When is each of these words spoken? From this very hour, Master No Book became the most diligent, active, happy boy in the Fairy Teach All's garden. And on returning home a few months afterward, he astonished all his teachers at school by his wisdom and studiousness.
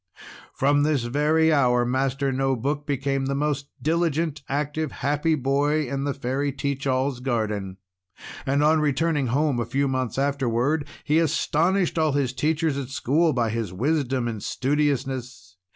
From 0.55 0.81
this 0.81 1.03
very 1.03 1.53
hour, 1.53 1.85
Master 1.85 2.31
No 2.31 2.55
Book 2.55 2.87
became 2.87 3.27
the 3.27 3.35
most 3.35 3.67
diligent, 3.83 4.41
active, 4.49 4.91
happy 4.91 5.35
boy 5.35 5.87
in 5.87 6.05
the 6.05 6.13
Fairy 6.15 6.51
Teach 6.51 6.87
All's 6.87 7.19
garden. 7.19 7.77
And 8.43 8.63
on 8.63 8.79
returning 8.79 9.27
home 9.27 9.59
a 9.59 9.63
few 9.67 9.87
months 9.87 10.17
afterward, 10.17 10.87
he 11.03 11.19
astonished 11.19 11.99
all 11.99 12.13
his 12.13 12.33
teachers 12.33 12.79
at 12.79 12.89
school 12.89 13.31
by 13.31 13.51
his 13.51 13.71
wisdom 13.71 14.27
and 14.27 14.41
studiousness. 14.41 15.57